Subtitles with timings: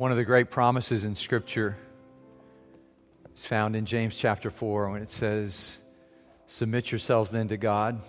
[0.00, 1.76] One of the great promises in Scripture
[3.34, 5.76] is found in James chapter 4 when it says,
[6.46, 8.00] Submit yourselves then to God.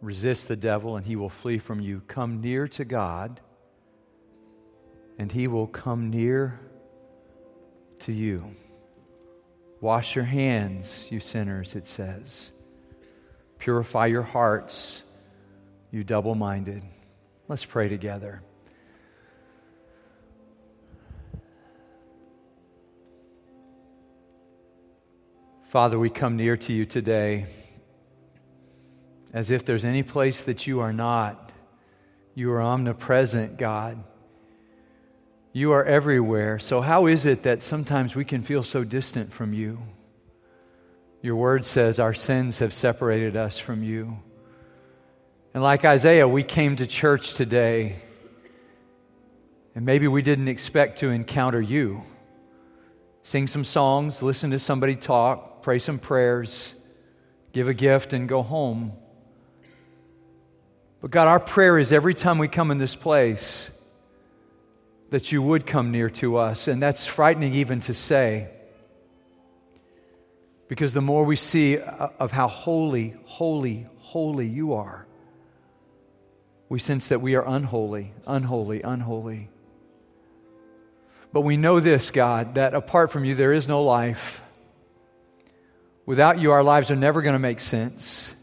[0.00, 2.00] Resist the devil, and he will flee from you.
[2.08, 3.42] Come near to God,
[5.18, 6.58] and he will come near
[7.98, 8.56] to you.
[9.82, 12.52] Wash your hands, you sinners, it says.
[13.58, 15.02] Purify your hearts,
[15.90, 16.84] you double minded.
[17.48, 18.40] Let's pray together.
[25.68, 27.44] Father, we come near to you today
[29.34, 31.52] as if there's any place that you are not.
[32.34, 34.02] You are omnipresent, God.
[35.52, 36.58] You are everywhere.
[36.58, 39.82] So, how is it that sometimes we can feel so distant from you?
[41.20, 44.20] Your word says our sins have separated us from you.
[45.52, 47.96] And like Isaiah, we came to church today,
[49.74, 52.04] and maybe we didn't expect to encounter you.
[53.20, 56.74] Sing some songs, listen to somebody talk, pray some prayers,
[57.52, 58.92] give a gift, and go home.
[61.00, 63.70] But God, our prayer is every time we come in this place
[65.10, 66.68] that you would come near to us.
[66.68, 68.48] And that's frightening even to say.
[70.68, 75.06] Because the more we see of how holy, holy, holy you are,
[76.68, 79.48] we sense that we are unholy, unholy, unholy.
[81.32, 84.42] But we know this, God, that apart from you, there is no life.
[86.08, 88.34] Without you, our lives are never going to make sense.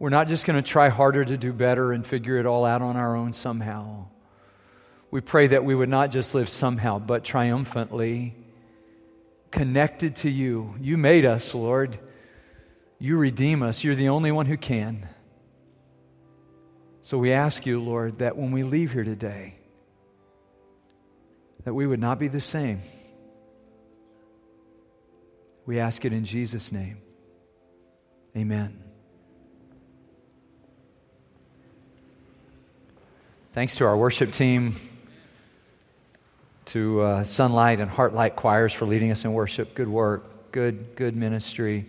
[0.00, 2.82] We're not just going to try harder to do better and figure it all out
[2.82, 4.06] on our own somehow.
[5.12, 8.34] We pray that we would not just live somehow, but triumphantly
[9.52, 10.74] connected to you.
[10.80, 12.00] You made us, Lord.
[12.98, 13.84] You redeem us.
[13.84, 15.08] You're the only one who can.
[17.02, 19.54] So we ask you, Lord, that when we leave here today,
[21.62, 22.82] that we would not be the same.
[25.68, 26.96] We ask it in Jesus' name.
[28.34, 28.82] Amen.
[33.52, 34.76] Thanks to our worship team,
[36.64, 39.74] to uh, Sunlight and Heartlight choirs for leading us in worship.
[39.74, 41.84] Good work, good, good ministry.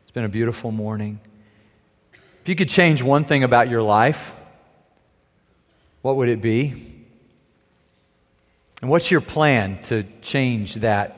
[0.00, 1.20] It's been a beautiful morning.
[2.14, 4.34] If you could change one thing about your life,
[6.00, 7.04] what would it be?
[8.80, 11.17] And what's your plan to change that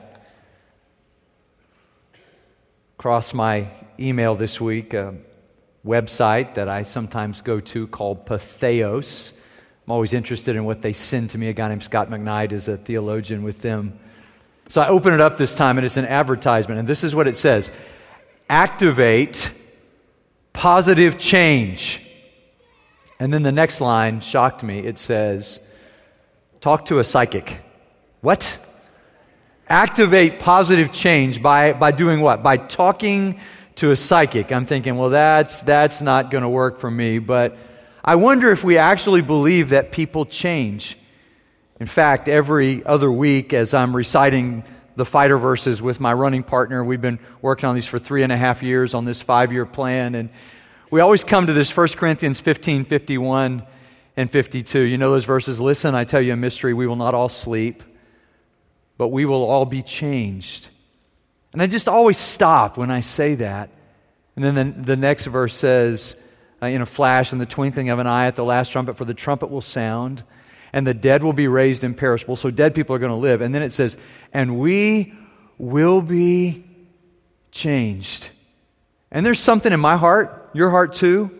[3.01, 3.67] across my
[3.99, 5.15] email this week a
[5.83, 9.33] website that I sometimes go to called Patheos.
[9.87, 11.47] I'm always interested in what they send to me.
[11.47, 13.99] A guy named Scot McKnight is a theologian with them.
[14.67, 16.77] So I open it up this time, and it's an advertisement.
[16.77, 17.71] And this is what it says
[18.47, 19.51] Activate
[20.53, 22.05] positive change.
[23.19, 24.77] And then the next line shocked me.
[24.77, 25.59] It says,
[26.59, 27.61] Talk to a psychic.
[28.19, 28.59] What?
[29.71, 32.43] Activate positive change by, by doing what?
[32.43, 33.39] By talking
[33.75, 34.51] to a psychic.
[34.51, 37.19] I'm thinking, well, that's, that's not going to work for me.
[37.19, 37.57] But
[38.03, 40.97] I wonder if we actually believe that people change.
[41.79, 44.65] In fact, every other week, as I'm reciting
[44.97, 48.31] the fighter verses with my running partner, we've been working on these for three and
[48.31, 50.15] a half years on this five year plan.
[50.15, 50.29] And
[50.91, 53.65] we always come to this 1 Corinthians 15 51
[54.17, 54.79] and 52.
[54.81, 55.61] You know those verses?
[55.61, 56.73] Listen, I tell you a mystery.
[56.73, 57.83] We will not all sleep
[59.01, 60.69] but we will all be changed.
[61.53, 63.71] And I just always stop when I say that.
[64.35, 66.15] And then the, the next verse says,
[66.61, 69.05] uh, in a flash, in the twinkling of an eye at the last trumpet, for
[69.05, 70.21] the trumpet will sound,
[70.71, 72.35] and the dead will be raised imperishable.
[72.35, 73.41] So dead people are going to live.
[73.41, 73.97] And then it says,
[74.33, 75.15] and we
[75.57, 76.63] will be
[77.49, 78.29] changed.
[79.09, 81.31] And there's something in my heart, your heart too,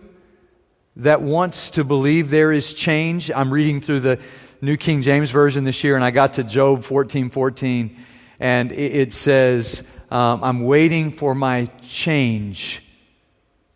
[0.96, 3.30] that wants to believe there is change.
[3.30, 4.18] I'm reading through the
[4.64, 7.96] New King James Version this year, and I got to Job 14 14,
[8.38, 12.80] and it, says, um, I'm waiting for my change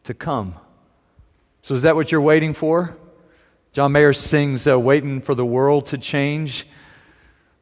[0.04, 0.54] to come.
[1.62, 2.96] So, is that what you're waiting for?
[3.72, 6.68] John Mayer sings, uh, Waiting for the World to Change.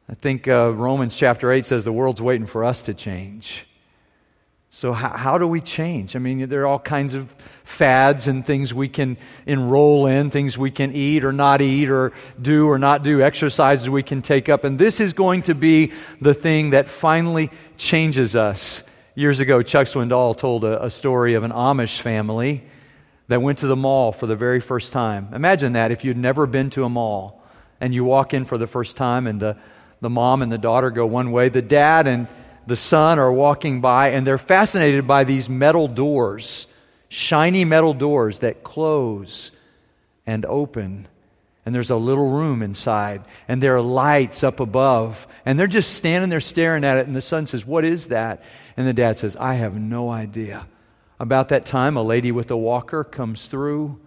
[0.07, 3.65] I think uh, Romans chapter 8 says the world's waiting for us to change.
[4.77, 6.17] So, how, how, do we change?
[6.17, 7.33] I mean, there are all kinds of
[7.63, 12.11] fads and things we can enroll in, things we can eat or not eat, or
[12.41, 14.65] do or not do, exercises we can take up.
[14.65, 18.83] And this is going to be the thing that finally changes us.
[19.15, 22.61] Years ago, Chuck Swindoll told a, a story of an Amish family
[23.29, 25.29] that went to the mall for the very first time.
[25.33, 27.41] Imagine that if you'd never been to a mall
[27.79, 29.55] and you walk in for the first time, and the,
[30.01, 32.27] the mom and the daughter go one way, the dad and
[32.67, 36.67] the son are walking by and they're fascinated by these metal doors,
[37.09, 39.51] shiny metal doors that close
[40.25, 41.07] and open.
[41.65, 45.95] and there's a little room inside, and there are lights up above, and they're just
[45.95, 48.43] standing there staring at it, and the son says, What is that?
[48.77, 50.67] And the dad says, I have no idea.
[51.19, 53.99] About that time, a lady with a walker comes through.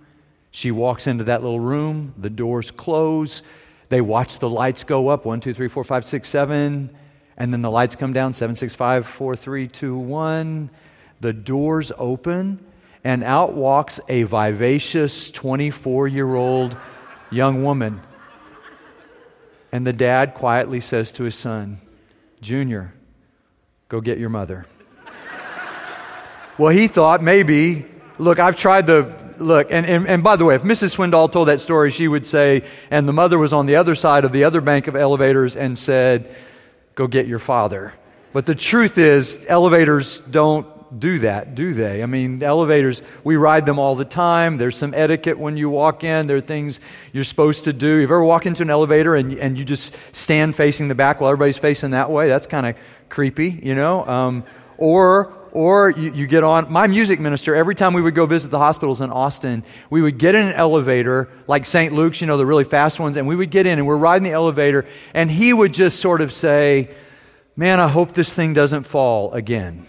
[0.50, 3.42] She walks into that little room, the doors close.
[3.88, 6.90] They watch the lights go up one, two, three, four, five, six, seven,
[7.38, 10.70] and then the lights come down seven, six, five, four, three, two, one.
[11.20, 12.64] The doors open,
[13.04, 16.76] and out walks a vivacious 24 year old
[17.30, 18.00] young woman.
[19.70, 21.80] And the dad quietly says to his son,
[22.40, 22.92] Junior,
[23.88, 24.66] go get your mother.
[26.58, 27.84] well, he thought maybe,
[28.18, 30.96] look, I've tried the, look, and, and, and by the way, if Mrs.
[30.96, 34.24] Swindoll told that story, she would say, and the mother was on the other side
[34.24, 36.34] of the other bank of elevators and said,
[36.98, 37.94] go get your father.
[38.32, 40.66] But the truth is, elevators don't
[40.98, 42.02] do that, do they?
[42.02, 44.58] I mean, elevators, we ride them all the time.
[44.58, 46.26] There's some etiquette when you walk in.
[46.26, 46.80] There are things
[47.12, 47.98] you're supposed to do.
[47.98, 51.30] You've ever walked into an elevator and, and you just stand facing the back while
[51.30, 52.26] everybody's facing that way?
[52.26, 52.74] That's kind of
[53.08, 54.04] creepy, you know?
[54.04, 54.44] Um,
[54.76, 56.70] or or you, you, get on.
[56.72, 60.18] My music minister, every time we would go visit the hospitals in Austin, we would
[60.18, 61.92] get in an elevator, like St.
[61.92, 64.22] Luke's, you know, the really fast ones, and we would get in and we're riding
[64.22, 66.90] the elevator, and he would just sort of say,
[67.56, 69.88] Man, I hope this thing doesn't fall again.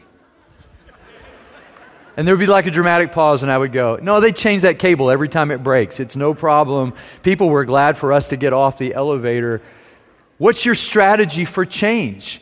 [2.18, 4.64] And there would be like a dramatic pause, and I would go, No, they change
[4.64, 6.00] that cable every time it breaks.
[6.00, 6.94] It's no problem.
[7.24, 9.62] People were glad for us to get off the elevator.
[10.38, 12.42] What's your strategy for change?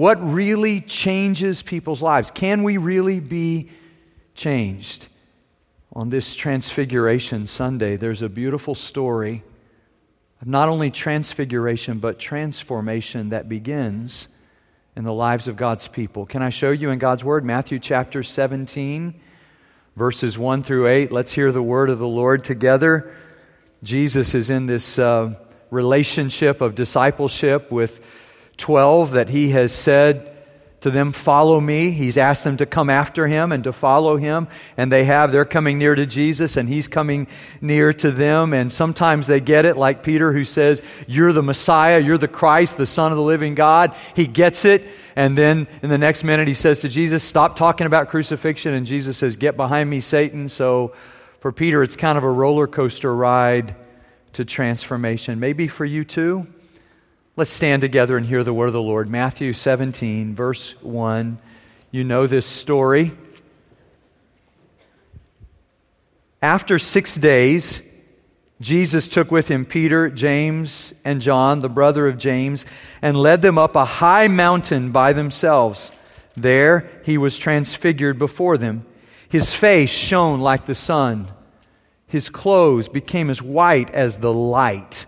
[0.00, 2.30] What really changes people's lives?
[2.30, 3.68] Can we really be
[4.34, 5.08] changed?
[5.92, 9.44] On this Transfiguration Sunday, there's a beautiful story
[10.40, 14.28] of not only transfiguration, but transformation that begins
[14.96, 16.24] in the lives of God's people.
[16.24, 17.44] Can I show you in God's Word?
[17.44, 19.20] Matthew chapter 17,
[19.96, 21.12] verses 1 through 8.
[21.12, 23.14] Let's hear the word of the Lord together.
[23.82, 25.34] Jesus is in this uh,
[25.70, 28.02] relationship of discipleship with
[28.60, 30.30] 12 that he has said
[30.80, 31.90] to them, Follow me.
[31.90, 34.48] He's asked them to come after him and to follow him.
[34.76, 35.32] And they have.
[35.32, 37.26] They're coming near to Jesus and he's coming
[37.60, 38.52] near to them.
[38.52, 42.00] And sometimes they get it, like Peter, who says, You're the Messiah.
[42.00, 43.94] You're the Christ, the Son of the living God.
[44.14, 44.86] He gets it.
[45.16, 48.74] And then in the next minute, he says to Jesus, Stop talking about crucifixion.
[48.74, 50.48] And Jesus says, Get behind me, Satan.
[50.48, 50.94] So
[51.40, 53.74] for Peter, it's kind of a roller coaster ride
[54.34, 55.40] to transformation.
[55.40, 56.46] Maybe for you too.
[57.40, 59.08] Let's stand together and hear the word of the Lord.
[59.08, 61.38] Matthew 17, verse 1.
[61.90, 63.12] You know this story.
[66.42, 67.80] After six days,
[68.60, 72.66] Jesus took with him Peter, James, and John, the brother of James,
[73.00, 75.92] and led them up a high mountain by themselves.
[76.36, 78.84] There he was transfigured before them.
[79.30, 81.28] His face shone like the sun.
[82.06, 85.06] His clothes became as white as the light.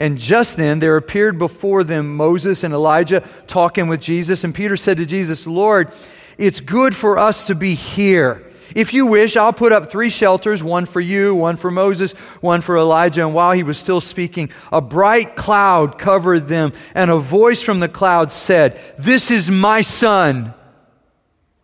[0.00, 4.44] And just then there appeared before them Moses and Elijah talking with Jesus.
[4.44, 5.92] And Peter said to Jesus, Lord,
[6.38, 8.50] it's good for us to be here.
[8.74, 12.62] If you wish, I'll put up three shelters one for you, one for Moses, one
[12.62, 13.26] for Elijah.
[13.26, 17.80] And while he was still speaking, a bright cloud covered them, and a voice from
[17.80, 20.54] the cloud said, This is my son,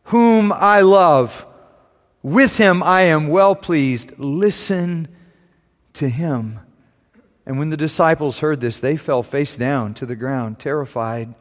[0.05, 1.47] whom I love.
[2.23, 4.19] With him I am well pleased.
[4.19, 5.09] Listen
[5.95, 6.61] to him.
[7.47, 11.35] And when the disciples heard this, they fell face down to the ground, terrified.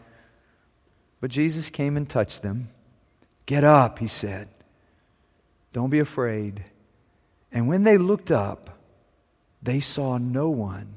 [1.19, 2.69] But Jesus came and touched them.
[3.47, 4.47] Get up, he said.
[5.73, 6.63] Don't be afraid.
[7.51, 8.77] And when they looked up,
[9.63, 10.95] they saw no one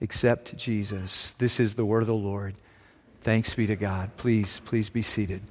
[0.00, 1.32] except Jesus.
[1.32, 2.54] This is the word of the Lord.
[3.22, 4.16] Thanks be to God.
[4.16, 5.42] Please, please be seated.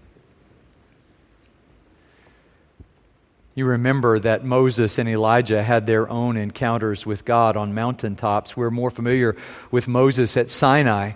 [3.55, 8.55] You remember that Moses and Elijah had their own encounters with God on mountaintops.
[8.55, 9.35] We're more familiar
[9.71, 11.13] with Moses at Sinai.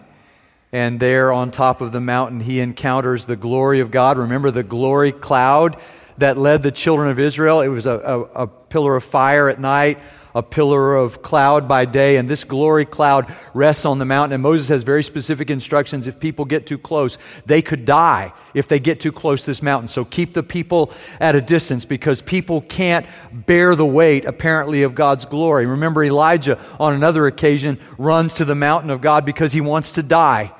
[0.71, 4.17] And there on top of the mountain, he encounters the glory of God.
[4.17, 5.77] Remember the glory cloud
[6.17, 7.61] that led the children of Israel?
[7.61, 9.99] It was a, a, a pillar of fire at night,
[10.35, 14.33] a pillar of cloud by day, and this glory cloud rests on the mountain.
[14.33, 16.07] And Moses has very specific instructions.
[16.07, 19.61] If people get too close, they could die if they get too close to this
[19.61, 19.87] mountain.
[19.87, 24.95] So keep the people at a distance because people can't bear the weight, apparently, of
[24.95, 25.65] God's glory.
[25.65, 30.03] Remember, Elijah, on another occasion, runs to the mountain of God because he wants to
[30.03, 30.53] die.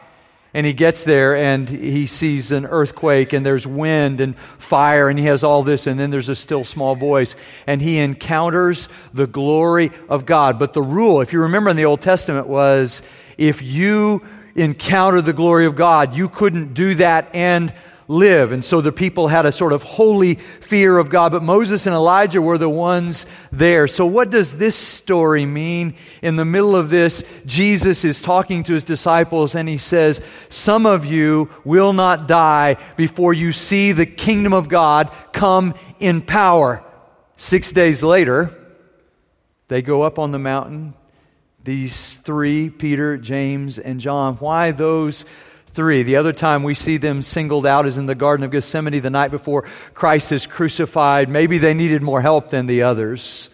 [0.53, 5.17] And he gets there and he sees an earthquake and there's wind and fire and
[5.17, 9.25] he has all this and then there's a still small voice and he encounters the
[9.25, 10.59] glory of God.
[10.59, 13.01] But the rule, if you remember in the Old Testament, was
[13.37, 14.21] if you
[14.55, 17.73] encounter the glory of God, you couldn't do that and
[18.07, 18.51] live.
[18.51, 21.95] And so the people had a sort of holy fear of God, but Moses and
[21.95, 23.87] Elijah were the ones there.
[23.87, 25.95] So what does this story mean?
[26.21, 30.85] In the middle of this, Jesus is talking to his disciples and he says, Some
[30.85, 36.83] of you will not die before you see the kingdom of God come in power.
[37.35, 38.57] Six days later,
[39.67, 40.93] they go up on the mountain.
[41.63, 44.35] These three, Peter, James, and John.
[44.35, 45.25] Why those
[45.73, 46.03] 3.
[46.03, 49.09] The other time we see them singled out is in the Garden of Gethsemane the
[49.09, 49.63] night before
[49.93, 51.29] Christ is crucified.
[51.29, 53.49] Maybe they needed more help than the others.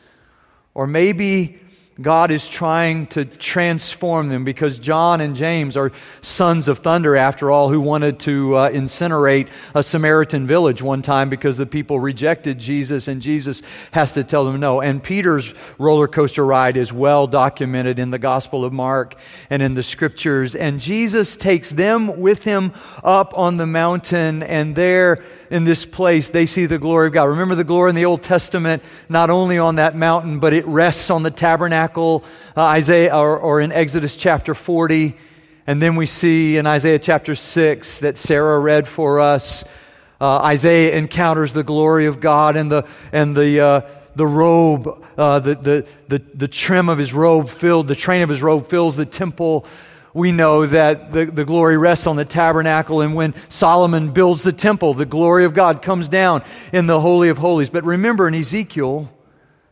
[0.74, 1.60] Or maybe
[2.01, 5.91] God is trying to transform them because John and James are
[6.22, 11.29] sons of thunder, after all, who wanted to uh, incinerate a Samaritan village one time
[11.29, 14.79] because the people rejected Jesus, and Jesus has to tell them no.
[14.79, 19.15] And Peter's roller coaster ride is well documented in the Gospel of Mark
[19.50, 20.56] and in the scriptures.
[20.56, 22.72] And Jesus takes them with him
[23.03, 27.25] up on the mountain, and there in this place they see the glory of God.
[27.25, 31.10] Remember the glory in the Old Testament, not only on that mountain, but it rests
[31.10, 32.22] on the tabernacle uh,
[32.58, 35.15] Isaiah, or, or in Exodus chapter 40.
[35.67, 39.63] And then we see in Isaiah chapter 6 that Sarah read for us.
[40.19, 43.81] Uh, Isaiah encounters the glory of God and the, and the, uh,
[44.15, 48.29] the robe, uh, the, the, the, the trim of his robe filled, the train of
[48.29, 49.65] his robe fills the temple.
[50.13, 54.51] We know that the, the glory rests on the tabernacle, and when Solomon builds the
[54.51, 56.43] temple, the glory of God comes down
[56.74, 57.69] in the Holy of Holies.
[57.69, 59.10] But remember in Ezekiel,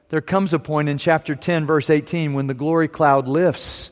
[0.10, 3.92] there comes a point in chapter 10, verse 18, when the glory cloud lifts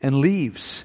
[0.00, 0.84] and leaves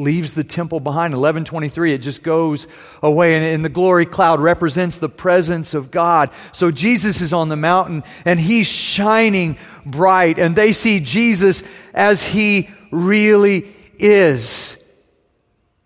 [0.00, 1.12] leaves the temple behind.
[1.12, 2.66] 1123 it just goes
[3.02, 6.30] away and, and, the glory cloud represents the presence of god.
[6.52, 12.24] So jesus is on the mountain and he's shining bright and they see jesus as
[12.24, 14.78] he really is.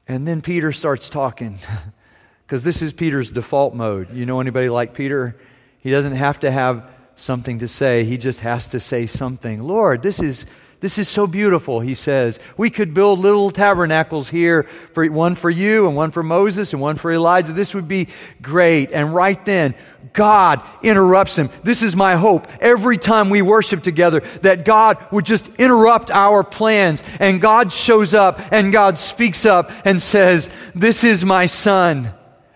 [0.06, 1.58] And then peter starts talking
[2.46, 4.14] because this is peter's default mode.
[4.14, 5.36] You know anybody like peter?
[5.80, 8.04] He doesn't have to have something to say.
[8.04, 9.62] He just has to say something.
[9.62, 10.46] Lord, this is,
[10.80, 12.40] this is so beautiful, he says.
[12.56, 16.82] We could build little tabernacles here, for, one for you and one for Moses and
[16.82, 17.52] one for Elijah.
[17.52, 18.08] This would be
[18.42, 18.90] great.
[18.92, 19.74] And right then,
[20.12, 21.50] God interrupts him.
[21.62, 26.44] This is my hope every time we worship together that God would just interrupt our
[26.44, 32.12] plans and God shows up and God speaks up and says, This is my son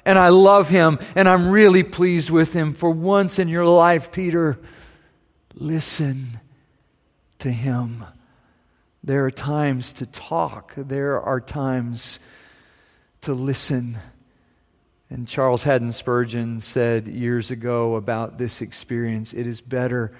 [0.08, 2.72] and I love him and I'm really pleased with him.
[2.72, 4.58] For once in your life, Peter,
[5.54, 6.40] listen
[7.40, 8.06] to him.
[9.04, 12.20] There are times to talk, there are times
[13.20, 13.98] to listen.
[15.10, 20.16] And Charles Haddon Spurgeon said years ago about this experience it is better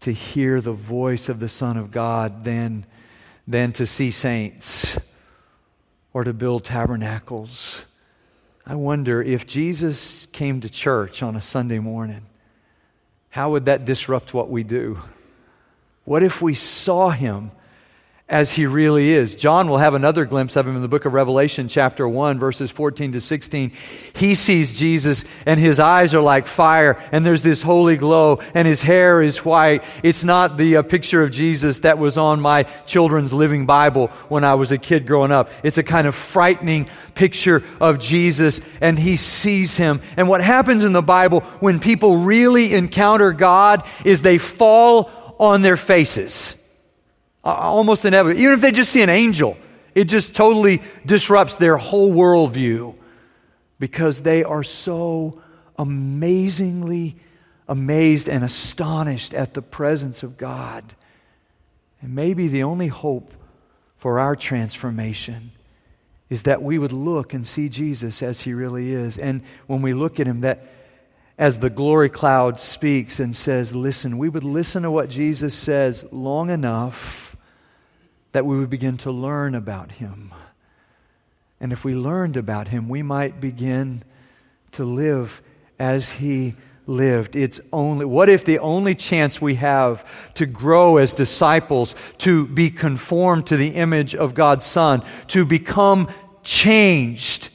[0.00, 2.84] to hear the voice of the Son of God than,
[3.48, 4.98] than to see saints
[6.12, 7.85] or to build tabernacles.
[8.66, 12.26] I wonder if Jesus came to church on a Sunday morning,
[13.28, 14.98] how would that disrupt what we do?
[16.04, 17.52] What if we saw him
[18.28, 19.36] as he really is.
[19.36, 22.72] John will have another glimpse of him in the book of Revelation, chapter 1, verses
[22.72, 23.70] 14 to 16.
[24.16, 28.66] He sees Jesus, and his eyes are like fire, and there's this holy glow, and
[28.66, 29.84] his hair is white.
[30.02, 34.42] It's not the uh, picture of Jesus that was on my children's living Bible when
[34.42, 35.48] I was a kid growing up.
[35.62, 40.00] It's a kind of frightening picture of Jesus, and he sees him.
[40.16, 45.62] And what happens in the Bible when people really encounter God is they fall on
[45.62, 46.55] their faces
[47.54, 48.40] almost inevitable.
[48.40, 49.56] Even if they just see an angel,
[49.94, 52.94] it just totally disrupts their whole worldview
[53.78, 55.40] because they are so
[55.78, 57.16] amazingly
[57.68, 60.94] amazed and astonished at the presence of God.
[62.00, 63.32] And maybe the only hope
[63.96, 65.52] for our transformation
[66.28, 69.18] is that we would look and see Jesus as he really is.
[69.18, 70.66] And when we look at him, that
[71.38, 76.04] as the glory cloud speaks and says, Listen, we would listen to what Jesus says
[76.10, 77.35] long enough
[78.36, 80.30] that we would begin to learn about him.
[81.58, 84.04] And if we learned about him, we might begin
[84.72, 85.40] to live
[85.78, 86.54] as he
[86.86, 87.34] lived.
[87.34, 92.68] It's only what if the only chance we have to grow as disciples, to be
[92.68, 96.10] conformed to the image of God's Son, to become
[96.42, 97.48] changed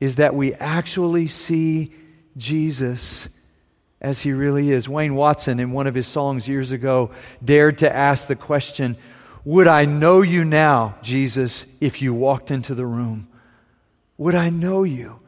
[0.00, 1.94] is that we actually see
[2.36, 3.28] Jesus
[4.00, 4.88] as he really is.
[4.88, 7.12] Wayne Watson in one of his songs years ago
[7.44, 8.96] dared to ask the question,
[9.46, 13.28] would I know you now, Jesus, if you walked into the room?
[14.18, 15.20] Would I know you?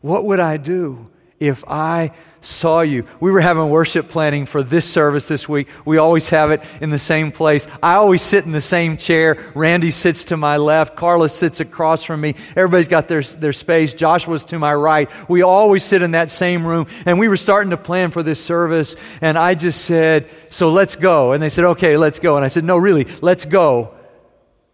[0.00, 2.12] What would I do if I
[2.46, 3.04] saw you.
[3.20, 5.68] We were having worship planning for this service this week.
[5.84, 7.66] We always have it in the same place.
[7.82, 9.36] I always sit in the same chair.
[9.54, 10.96] Randy sits to my left.
[10.96, 12.36] Carla sits across from me.
[12.54, 13.94] Everybody's got their, their space.
[13.94, 15.10] Joshua's to my right.
[15.28, 16.86] We always sit in that same room.
[17.04, 18.94] And we were starting to plan for this service.
[19.20, 21.32] And I just said, So let's go.
[21.32, 22.36] And they said, Okay, let's go.
[22.36, 23.92] And I said, No, really, let's go.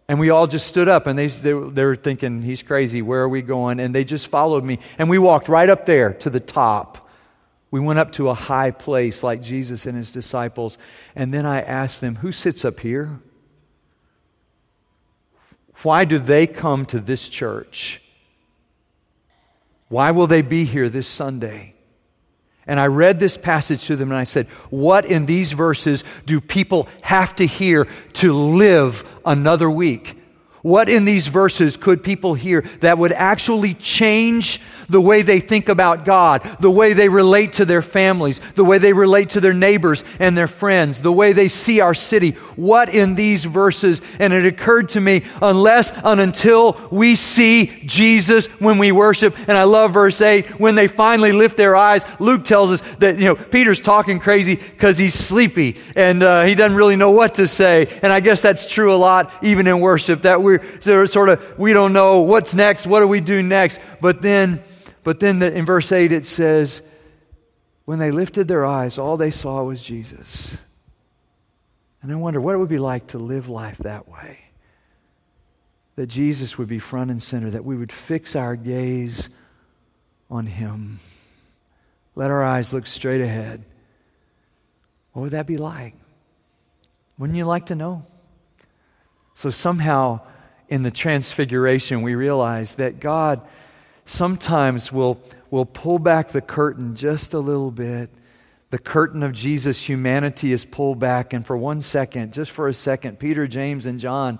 [0.07, 3.01] And we all just stood up and they, they, they were thinking, He's crazy.
[3.01, 3.79] Where are we going?
[3.79, 4.79] And they just followed me.
[4.99, 7.02] And we walked right up there to the top.
[7.73, 10.77] We went up to a high place like Jesus and his disciples.
[11.15, 13.19] And then I asked them, Who sits up here?
[15.81, 17.99] Why do they come to this church?
[19.87, 21.73] Why will they be here this Sunday?
[22.67, 26.39] And I read this passage to them and I said, What in these verses do
[26.39, 30.15] people have to hear to live another week?
[30.61, 35.69] What in these verses could people hear that would actually change the way they think
[35.69, 39.53] about God, the way they relate to their families, the way they relate to their
[39.53, 42.31] neighbors and their friends, the way they see our city?
[42.55, 44.01] What in these verses?
[44.19, 49.57] And it occurred to me, unless and until we see Jesus when we worship, and
[49.57, 53.25] I love verse 8, when they finally lift their eyes, Luke tells us that, you
[53.25, 57.47] know, Peter's talking crazy because he's sleepy and uh, he doesn't really know what to
[57.47, 57.87] say.
[58.01, 60.61] And I guess that's true a lot even in worship, that we're
[61.07, 63.79] sort of, we don't know what's next, what do we do next?
[64.01, 64.63] But then,
[65.03, 66.81] but then the, in verse 8 it says,
[67.85, 70.57] when they lifted their eyes, all they saw was Jesus.
[72.01, 74.39] And I wonder what it would be like to live life that way.
[75.95, 79.29] That Jesus would be front and center, that we would fix our gaze
[80.29, 80.99] on Him.
[82.15, 83.63] Let our eyes look straight ahead.
[85.11, 85.95] What would that be like?
[87.17, 88.05] Wouldn't you like to know?
[89.35, 90.21] So somehow
[90.67, 93.41] in the transfiguration, we realize that God
[94.05, 95.19] sometimes we'll,
[95.49, 98.09] we'll pull back the curtain just a little bit.
[98.69, 102.73] The curtain of Jesus' humanity is pulled back, and for one second, just for a
[102.73, 104.39] second, Peter, James, and John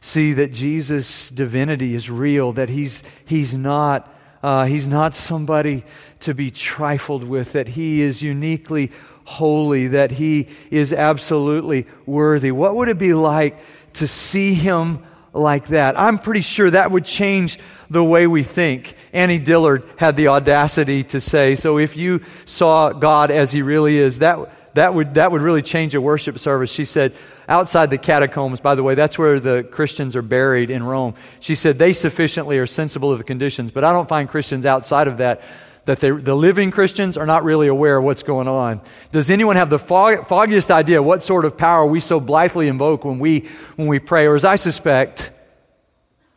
[0.00, 4.14] see that Jesus' divinity is real, that he's, he's not.
[4.40, 5.84] Uh, he's not somebody
[6.20, 8.92] to be trifled with, that he is uniquely
[9.24, 12.52] holy, that he is absolutely worthy.
[12.52, 13.58] What would it be like
[13.94, 15.98] to see him like that.
[15.98, 17.58] I'm pretty sure that would change
[17.90, 18.94] the way we think.
[19.12, 23.98] Annie Dillard had the audacity to say, so if you saw God as he really
[23.98, 26.70] is, that, that, would, that would really change a worship service.
[26.70, 27.14] She said,
[27.48, 31.14] outside the catacombs, by the way, that's where the Christians are buried in Rome.
[31.40, 35.08] She said, they sufficiently are sensible of the conditions, but I don't find Christians outside
[35.08, 35.42] of that
[35.88, 38.82] that the living Christians are not really aware of what's going on.
[39.10, 43.06] Does anyone have the fog, foggiest idea what sort of power we so blithely invoke
[43.06, 44.26] when we, when we pray?
[44.26, 45.32] Or as I suspect,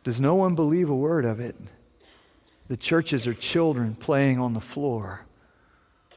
[0.04, 1.54] does no one believe a word of it?
[2.68, 5.20] The churches are children playing on the floor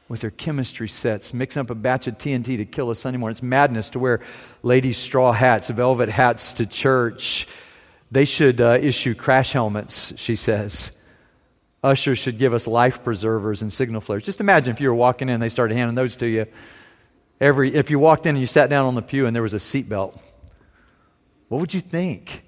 [0.08, 3.32] with their chemistry sets, mixing up a batch of TNT to kill a Sunday morning.
[3.32, 4.22] It's madness to wear
[4.62, 7.46] ladies' straw hats, velvet hats to church.
[8.10, 10.92] They should uh, issue crash helmets, she says.
[11.86, 14.24] Ushers should give us life preservers and signal flares.
[14.24, 16.46] Just imagine if you were walking in, and they started handing those to you.
[17.40, 19.54] Every, if you walked in and you sat down on the pew and there was
[19.54, 20.18] a seatbelt,
[21.48, 22.42] what would you think?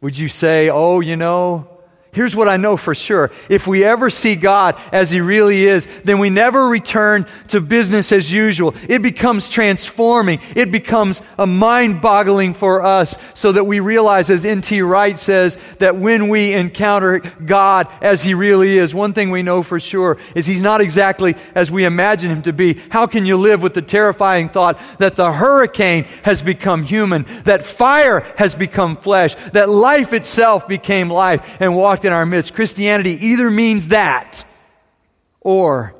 [0.00, 1.68] Would you say, oh, you know,
[2.14, 3.32] Here's what I know for sure.
[3.48, 8.12] If we ever see God as He really is, then we never return to business
[8.12, 8.74] as usual.
[8.88, 10.38] It becomes transforming.
[10.54, 14.80] It becomes a mind boggling for us so that we realize, as N.T.
[14.82, 19.64] Wright says, that when we encounter God as He really is, one thing we know
[19.64, 22.74] for sure is He's not exactly as we imagine Him to be.
[22.90, 27.64] How can you live with the terrifying thought that the hurricane has become human, that
[27.64, 32.54] fire has become flesh, that life itself became life and walked in our midst.
[32.54, 34.44] Christianity either means that
[35.40, 35.94] or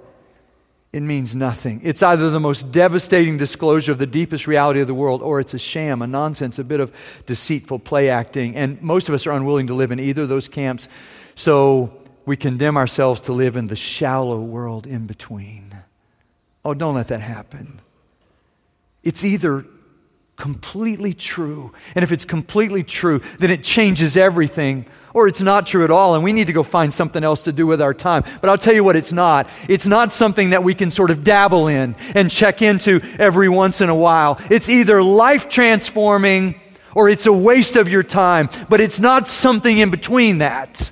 [0.92, 1.80] it means nothing.
[1.82, 5.52] It's either the most devastating disclosure of the deepest reality of the world or it's
[5.52, 6.92] a sham, a nonsense, a bit of
[7.26, 8.54] deceitful play acting.
[8.54, 10.88] And most of us are unwilling to live in either of those camps.
[11.34, 15.76] So we condemn ourselves to live in the shallow world in between.
[16.64, 17.80] Oh, don't let that happen.
[19.02, 19.66] It's either
[20.36, 21.72] completely true.
[21.94, 26.16] And if it's completely true, then it changes everything or it's not true at all,
[26.16, 28.24] and we need to go find something else to do with our time.
[28.40, 29.48] But I'll tell you what it's not.
[29.68, 33.80] It's not something that we can sort of dabble in and check into every once
[33.80, 34.40] in a while.
[34.50, 36.60] It's either life transforming
[36.96, 40.90] or it's a waste of your time, but it's not something in between that.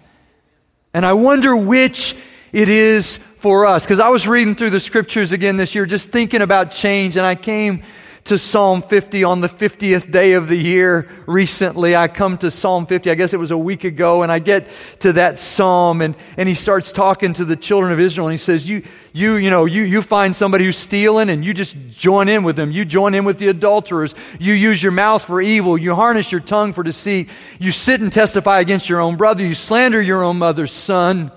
[0.94, 2.14] And I wonder which
[2.52, 3.84] it is for us.
[3.84, 7.26] Because I was reading through the scriptures again this year, just thinking about change, and
[7.26, 7.82] I came
[8.24, 11.96] to Psalm 50 on the 50th day of the year recently.
[11.96, 14.68] I come to Psalm 50, I guess it was a week ago, and I get
[15.00, 18.38] to that psalm and, and he starts talking to the children of Israel and he
[18.38, 22.28] says, You, you, you know, you, you find somebody who's stealing and you just join
[22.28, 22.70] in with them.
[22.70, 24.14] You join in with the adulterers.
[24.38, 25.76] You use your mouth for evil.
[25.76, 27.28] You harness your tongue for deceit.
[27.58, 29.44] You sit and testify against your own brother.
[29.44, 31.32] You slander your own mother's son.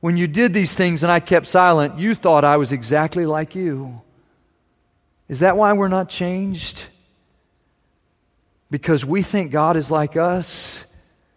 [0.00, 3.54] When you did these things and I kept silent, you thought I was exactly like
[3.54, 4.02] you.
[5.32, 6.84] Is that why we're not changed?
[8.70, 10.84] Because we think God is like us?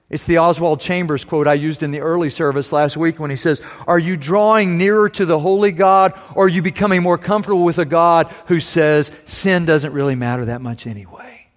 [0.09, 3.37] It's the Oswald Chambers quote I used in the early service last week when he
[3.37, 7.63] says, Are you drawing nearer to the holy God, or are you becoming more comfortable
[7.63, 11.47] with a God who says sin doesn't really matter that much anyway?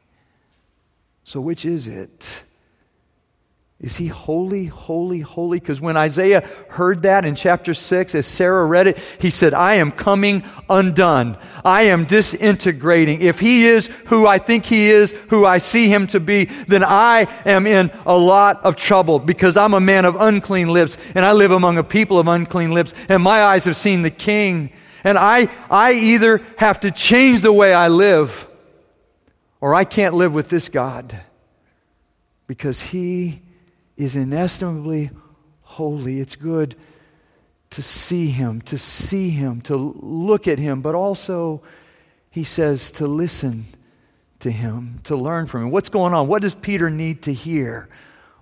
[1.24, 2.44] So, which is it?
[3.80, 5.60] Is he holy, holy, holy?
[5.60, 9.74] Because when Isaiah heard that in chapter 6, as Sarah read it, he said, I
[9.74, 11.38] am coming undone.
[11.64, 13.20] I am disintegrating.
[13.20, 16.82] If he is who I think he is, who I see him to be, then
[16.82, 21.24] I am in a lot of trouble because I'm a man of unclean lips and
[21.24, 24.72] I live among a people of unclean lips and my eyes have seen the king.
[25.04, 28.48] And I, I either have to change the way I live
[29.60, 31.20] or I can't live with this God
[32.48, 33.42] because he
[33.98, 35.10] is inestimably
[35.62, 36.20] holy.
[36.20, 36.76] It's good
[37.70, 41.60] to see him, to see him, to look at him, but also,
[42.30, 43.66] he says, to listen
[44.38, 45.70] to him, to learn from him.
[45.70, 46.28] What's going on?
[46.28, 47.88] What does Peter need to hear?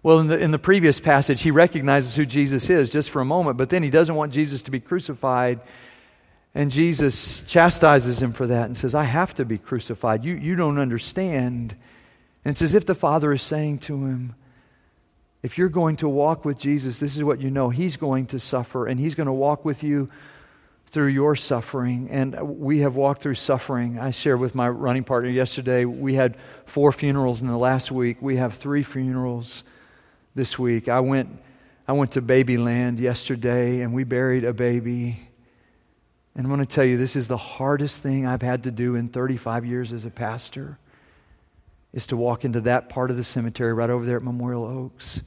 [0.02, 3.24] Well, in the, in the previous passage, he recognizes who Jesus is just for a
[3.24, 5.60] moment, but then he doesn't want Jesus to be crucified.
[6.54, 10.24] And Jesus chastises him for that and says, I have to be crucified.
[10.24, 11.76] You, you don't understand.
[12.44, 14.36] And it's as if the Father is saying to him,
[15.46, 17.70] if you're going to walk with Jesus, this is what you know.
[17.70, 20.10] He's going to suffer, and He's going to walk with you
[20.86, 22.08] through your suffering.
[22.10, 23.96] And we have walked through suffering.
[23.96, 28.20] I shared with my running partner yesterday, we had four funerals in the last week.
[28.20, 29.62] We have three funerals
[30.34, 30.88] this week.
[30.88, 31.28] I went,
[31.86, 35.28] I went to Babyland yesterday, and we buried a baby.
[36.34, 38.96] And I'm going to tell you, this is the hardest thing I've had to do
[38.96, 40.76] in 35 years as a pastor,
[41.92, 45.22] is to walk into that part of the cemetery right over there at Memorial Oaks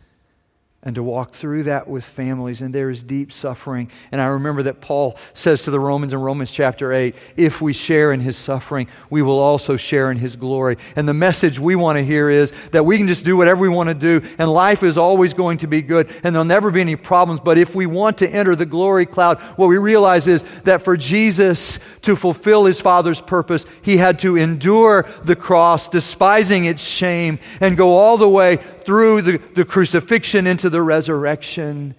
[0.81, 3.91] and to walk through that with families, and there is deep suffering.
[4.13, 7.73] And I remember that Paul says to the Romans in Romans chapter 8 if we
[7.73, 10.77] share in his suffering, we will also share in his glory.
[10.95, 13.67] And the message we want to hear is that we can just do whatever we
[13.67, 16.79] want to do, and life is always going to be good, and there'll never be
[16.79, 17.41] any problems.
[17.41, 20.95] But if we want to enter the glory cloud, what we realize is that for
[20.95, 27.37] Jesus to fulfill his Father's purpose, he had to endure the cross, despising its shame,
[27.59, 31.95] and go all the way through the, the crucifixion into the resurrection.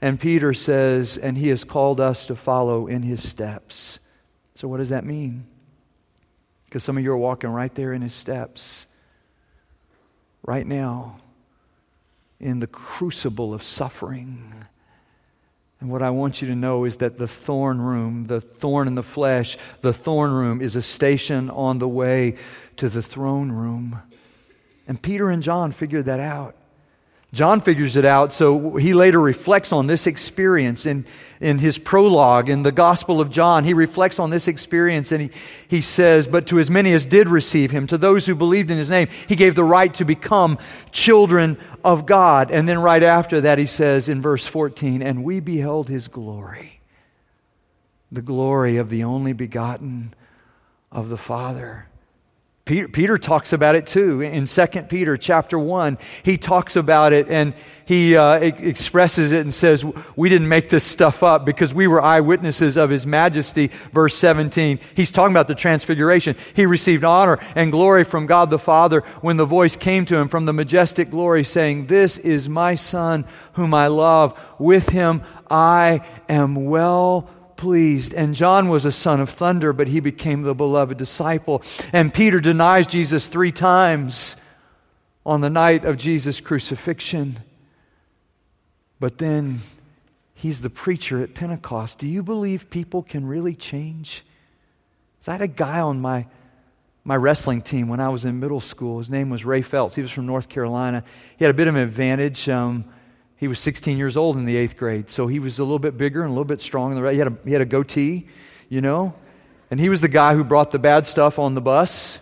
[0.00, 3.98] And Peter says, and he has called us to follow in his steps.
[4.54, 5.46] So, what does that mean?
[6.64, 8.86] Because some of you are walking right there in his steps,
[10.42, 11.18] right now,
[12.40, 14.52] in the crucible of suffering.
[15.80, 18.96] And what I want you to know is that the thorn room, the thorn in
[18.96, 22.36] the flesh, the thorn room is a station on the way
[22.76, 24.02] to the throne room.
[24.88, 26.56] And Peter and John figured that out.
[27.34, 31.04] John figures it out, so he later reflects on this experience in,
[31.40, 33.64] in his prologue in the Gospel of John.
[33.64, 35.30] He reflects on this experience and he,
[35.68, 38.78] he says, But to as many as did receive him, to those who believed in
[38.78, 40.56] his name, he gave the right to become
[40.90, 42.50] children of God.
[42.50, 46.80] And then right after that, he says in verse 14, And we beheld his glory,
[48.10, 50.14] the glory of the only begotten
[50.90, 51.88] of the Father
[52.68, 55.96] Peter, Peter, talks about it too in 2 Peter chapter 1.
[56.22, 57.54] He talks about it and
[57.86, 59.82] he uh, expresses it and says,
[60.16, 63.70] We didn't make this stuff up because we were eyewitnesses of his majesty.
[63.94, 64.80] Verse 17.
[64.94, 66.36] He's talking about the transfiguration.
[66.52, 70.28] He received honor and glory from God the Father when the voice came to him
[70.28, 74.38] from the majestic glory saying, This is my Son whom I love.
[74.58, 78.14] With him I am well pleased.
[78.14, 81.62] And John was a son of thunder, but he became the beloved disciple.
[81.92, 84.36] And Peter denies Jesus three times
[85.26, 87.40] on the night of Jesus' crucifixion.
[88.98, 89.60] But then
[90.34, 91.98] he's the preacher at Pentecost.
[91.98, 94.24] Do you believe people can really change?
[95.20, 96.26] So I had a guy on my,
[97.04, 98.98] my wrestling team when I was in middle school.
[98.98, 99.96] His name was Ray Phelps.
[99.96, 101.04] He was from North Carolina.
[101.36, 102.48] He had a bit of an advantage.
[102.48, 102.86] Um,
[103.38, 105.96] he was 16 years old in the eighth grade, so he was a little bit
[105.96, 107.08] bigger and a little bit stronger.
[107.10, 108.26] He had a, he had a goatee,
[108.68, 109.14] you know,
[109.70, 112.20] and he was the guy who brought the bad stuff on the bus.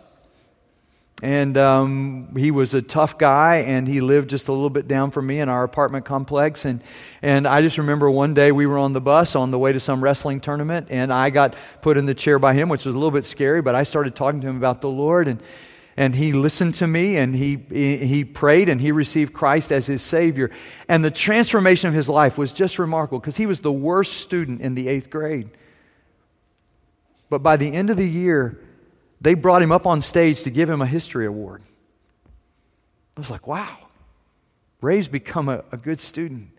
[1.22, 5.10] And um, he was a tough guy, and he lived just a little bit down
[5.10, 6.66] from me in our apartment complex.
[6.66, 6.82] And,
[7.22, 9.80] and I just remember one day we were on the bus on the way to
[9.80, 12.98] some wrestling tournament, and I got put in the chair by him, which was a
[12.98, 15.26] little bit scary, but I started talking to him about the Lord.
[15.26, 15.40] And,
[15.96, 20.02] and he listened to me and he, he prayed and he received Christ as his
[20.02, 20.50] Savior.
[20.88, 24.60] And the transformation of his life was just remarkable because he was the worst student
[24.60, 25.48] in the eighth grade.
[27.30, 28.60] But by the end of the year,
[29.20, 31.62] they brought him up on stage to give him a history award.
[33.16, 33.78] I was like, wow,
[34.82, 36.50] Ray's become a, a good student.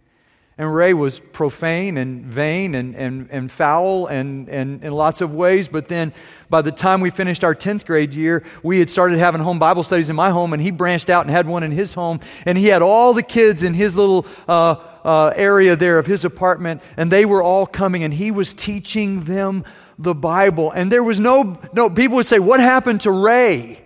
[0.59, 5.31] And Ray was profane and vain and, and, and foul and, and in lots of
[5.31, 5.67] ways.
[5.67, 6.13] But then
[6.49, 9.83] by the time we finished our 10th grade year, we had started having home Bible
[9.83, 12.21] studies in my home, and he branched out and had one in his home.
[12.43, 16.25] And he had all the kids in his little uh, uh, area there of his
[16.25, 19.63] apartment, and they were all coming, and he was teaching them
[19.99, 20.71] the Bible.
[20.71, 23.83] And there was no, no, people would say, What happened to Ray?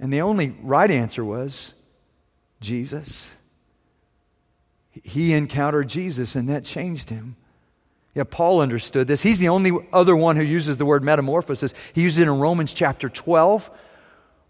[0.00, 1.74] And the only right answer was
[2.60, 3.36] Jesus.
[4.90, 7.36] He encountered Jesus, and that changed him.
[8.14, 9.22] Yeah, Paul understood this.
[9.22, 11.74] He's the only other one who uses the word metamorphosis.
[11.92, 13.70] He uses it in Romans chapter 12,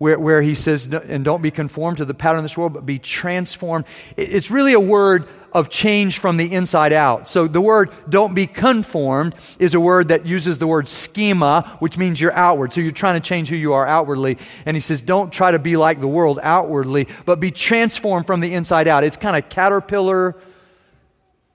[0.01, 2.87] where, where he says, and don't be conformed to the pattern of this world, but
[2.87, 3.85] be transformed.
[4.17, 7.29] It's really a word of change from the inside out.
[7.29, 11.99] So the word don't be conformed is a word that uses the word schema, which
[11.99, 12.73] means you're outward.
[12.73, 14.39] So you're trying to change who you are outwardly.
[14.65, 18.41] And he says, don't try to be like the world outwardly, but be transformed from
[18.41, 19.05] the inside out.
[19.05, 20.35] It's kind of caterpillar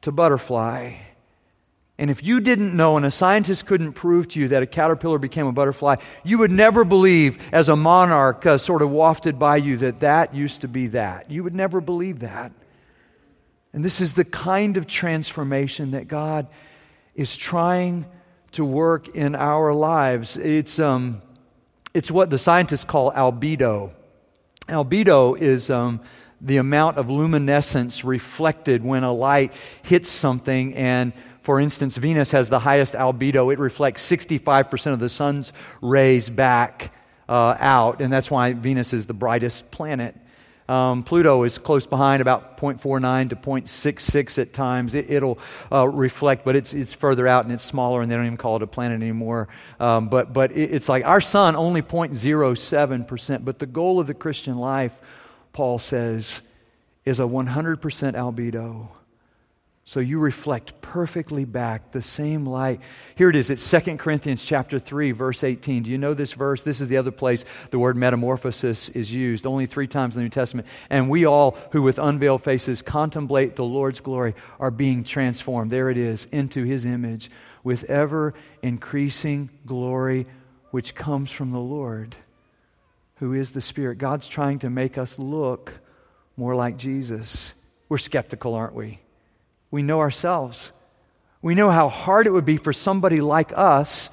[0.02, 0.98] to butterfly.
[1.98, 5.18] And if you didn't know and a scientist couldn't prove to you that a caterpillar
[5.18, 9.58] became a butterfly, you would never believe, as a monarch uh, sort of wafted by
[9.58, 11.32] you, that that used to be that.
[11.32, 12.52] You would never believe that.
[13.72, 16.48] And this is the kind of transformation that God
[17.14, 18.06] is trying
[18.54, 20.38] to work in our lives.
[20.38, 21.22] It's, um,
[21.94, 23.92] it's what the scientists call albedo.
[24.68, 26.02] Albedo is um,
[26.42, 29.54] the amount of luminescence reflected when a light
[29.84, 30.74] hits something.
[30.76, 31.14] And
[31.46, 36.92] for instance, Venus has the highest albedo, it reflects 65% of the sun's rays back
[37.30, 40.16] uh, out, and that's why Venus is the brightest planet.
[40.68, 44.96] Um, Pluto is close behind, about 0.49 to 0.66 at times.
[44.96, 45.38] It, will
[45.72, 48.56] uh, reflect, but it's, it's further out and it's smaller, and they don't even call
[48.56, 49.48] it a planet anymore.
[49.80, 53.46] Um, but but it, it's like our sun, only 0.07%.
[53.46, 55.00] But the goal of the Christian life,
[55.54, 56.42] Paul says,
[57.06, 57.78] is a 100%
[58.16, 58.88] albedo.
[59.88, 62.82] So you reflect perfectly back the same light.
[63.14, 63.52] Here it is.
[63.52, 65.84] It's 2 Corinthians chapter 3 verse 18.
[65.84, 66.64] Do you know this verse?
[66.64, 70.24] This is the other place the word metamorphosis is used, only 3 times in the
[70.24, 70.68] New Testament.
[70.90, 75.70] And we all who with unveiled faces contemplate the Lord's glory are being transformed.
[75.70, 77.30] There it is, into his image
[77.64, 80.26] with ever increasing glory
[80.72, 82.16] which comes from the Lord,
[83.18, 84.00] who is the Spirit.
[84.00, 85.74] God's trying to make us look
[86.38, 87.54] more like Jesus.
[87.88, 89.00] We're skeptical, aren't we?
[89.76, 90.72] We know ourselves.
[91.42, 94.10] We know how hard it would be for somebody like us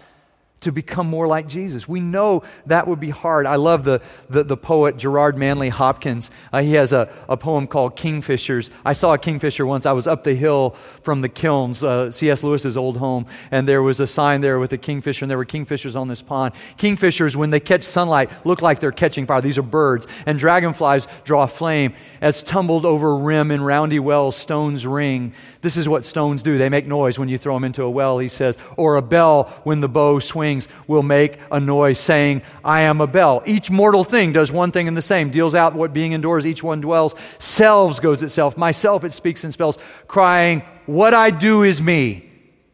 [0.62, 1.86] to become more like Jesus.
[1.86, 3.46] We know that would be hard.
[3.46, 6.30] I love the, the, the poet Gerard Manley Hopkins.
[6.52, 8.70] Uh, he has a, a poem called Kingfishers.
[8.84, 9.86] I saw a kingfisher once.
[9.86, 12.42] I was up the hill from the kilns, uh, C.S.
[12.42, 15.44] Lewis's old home, and there was a sign there with a kingfisher, and there were
[15.44, 16.54] kingfishers on this pond.
[16.78, 19.40] Kingfishers, when they catch sunlight, look like they're catching fire.
[19.40, 20.06] These are birds.
[20.26, 21.94] And dragonflies draw flame.
[22.20, 25.34] As tumbled over rim in roundy wells, stones ring.
[25.60, 26.58] This is what stones do.
[26.58, 29.44] They make noise when you throw them into a well, he says, or a bell
[29.64, 30.51] when the bow swings
[30.86, 33.42] will make a noise saying, I am a bell.
[33.46, 36.62] Each mortal thing does one thing and the same, deals out what being indoors each
[36.62, 37.14] one dwells.
[37.38, 38.56] Selves goes itself.
[38.56, 42.28] Myself it speaks and spells, crying, What I do is me.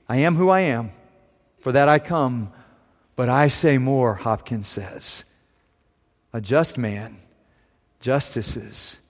[0.09, 0.93] I am who I am.
[1.61, 2.53] For that I come.
[3.17, 5.25] But I say more, Hopkins says.
[6.33, 7.19] A just man,
[8.01, 9.01] justices,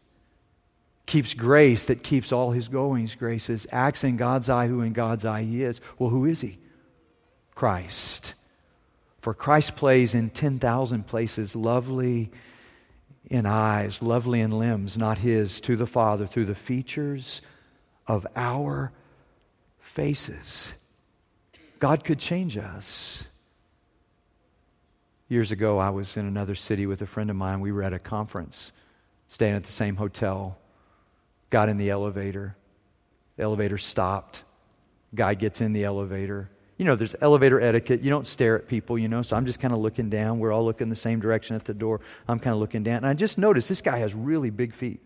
[1.08, 5.24] keeps grace that keeps all his goings graces, acts in God's eye who in God's
[5.24, 5.80] eye he is.
[5.98, 6.58] Well, who is he?
[7.54, 8.34] Christ.
[9.20, 12.30] For Christ plays in 10,000 places, lovely
[13.26, 17.42] in eyes, lovely in limbs, not his, to the Father through the features
[18.06, 18.92] of our
[19.80, 20.72] faces.
[21.78, 23.24] God could change us.
[25.28, 27.60] Years ago, I was in another city with a friend of mine.
[27.60, 28.72] We were at a conference,
[29.26, 30.58] staying at the same hotel
[31.50, 32.56] got in the elevator.
[33.36, 34.44] The elevator stopped.
[35.14, 36.50] Guy gets in the elevator.
[36.78, 38.02] You know, there's elevator etiquette.
[38.02, 40.38] You don't stare at people, you know, so I'm just kind of looking down.
[40.38, 42.00] We're all looking the same direction at the door.
[42.26, 42.98] I'm kind of looking down.
[42.98, 45.00] And I just noticed this guy has really big feet.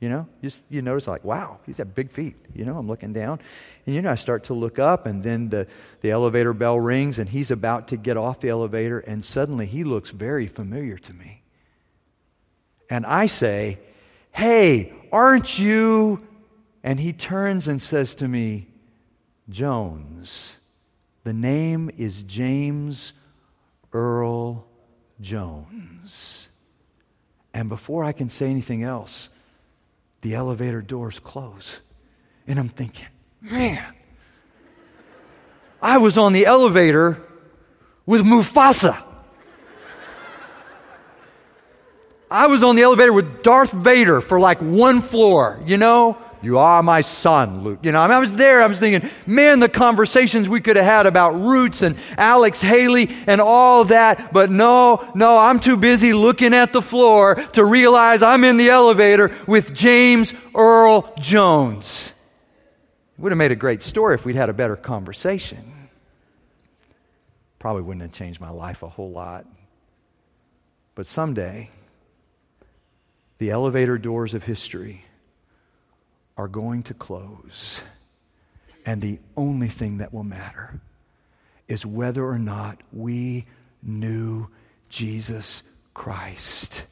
[0.00, 2.36] You know, just you notice like, wow, he's got big feet.
[2.54, 3.40] You know, I'm looking down.
[3.86, 5.66] And you know, I start to look up, and then the,
[6.02, 9.82] the elevator bell rings, and he's about to get off the elevator, and suddenly he
[9.82, 11.42] looks very familiar to me.
[12.90, 13.78] And I say,
[14.30, 16.20] Hey, aren't you?
[16.82, 18.66] And he turns and says to me,
[19.48, 20.58] Jones.
[21.24, 23.14] The name is James
[23.94, 24.66] Earl
[25.22, 26.48] Jones.
[27.54, 29.30] And before I can say anything else,
[30.20, 31.78] the elevator doors close.
[32.46, 33.06] And I'm thinking,
[33.40, 33.94] man,
[35.80, 37.22] I was on the elevator
[38.04, 39.02] with Mufasa.
[42.30, 46.18] I was on the elevator with Darth Vader for like one floor, you know?
[46.44, 47.78] You are my son, Luke.
[47.82, 50.76] You know, I, mean, I was there, I was thinking, man, the conversations we could
[50.76, 54.30] have had about Roots and Alex Haley and all that.
[54.30, 58.68] But no, no, I'm too busy looking at the floor to realize I'm in the
[58.68, 62.12] elevator with James Earl Jones.
[63.16, 65.88] It would have made a great story if we'd had a better conversation.
[67.58, 69.46] Probably wouldn't have changed my life a whole lot.
[70.94, 71.70] But someday,
[73.38, 75.06] the elevator doors of history
[76.36, 77.80] are going to close.
[78.86, 80.80] And the only thing that will matter
[81.68, 83.46] is whether or not we
[83.82, 84.48] knew
[84.88, 85.62] Jesus
[85.94, 86.84] Christ.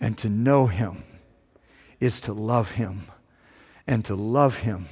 [0.00, 1.02] And to know him
[2.00, 3.08] is to love him.
[3.86, 4.88] And to love him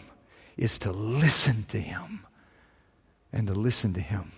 [0.57, 2.27] is to listen to him.
[3.33, 4.33] And to listen to him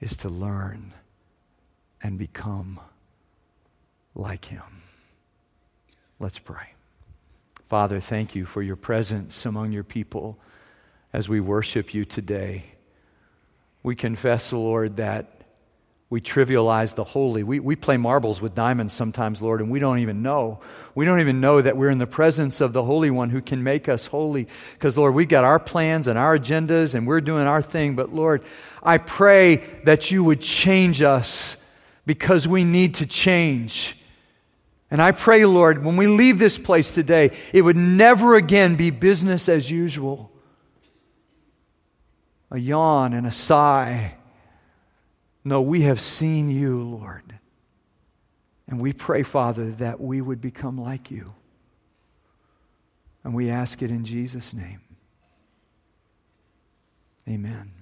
[0.00, 0.92] is to learn
[2.02, 2.80] and become
[4.14, 4.82] like him.
[6.18, 6.73] Let's pray.
[7.66, 10.38] Father, thank you for your presence among your people
[11.12, 12.64] as we worship you today.
[13.82, 15.34] We confess, Lord, that
[16.10, 17.42] we trivialize the holy.
[17.42, 20.60] We, we play marbles with diamonds sometimes, Lord, and we don't even know.
[20.94, 23.62] We don't even know that we're in the presence of the Holy One who can
[23.62, 24.46] make us holy.
[24.74, 27.96] Because, Lord, we've got our plans and our agendas and we're doing our thing.
[27.96, 28.44] But, Lord,
[28.82, 31.56] I pray that you would change us
[32.04, 33.96] because we need to change.
[34.94, 38.90] And I pray, Lord, when we leave this place today, it would never again be
[38.90, 40.30] business as usual.
[42.52, 44.14] A yawn and a sigh.
[45.42, 47.40] No, we have seen you, Lord.
[48.68, 51.34] And we pray, Father, that we would become like you.
[53.24, 54.80] And we ask it in Jesus' name.
[57.28, 57.73] Amen.